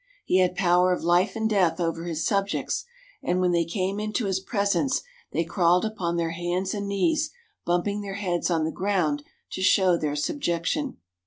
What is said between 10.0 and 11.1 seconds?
subjection.